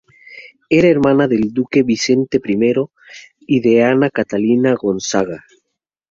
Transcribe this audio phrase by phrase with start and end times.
[0.67, 2.73] Era hermana del duque Vicente I
[3.41, 5.45] y de Ana Catalina Gonzaga.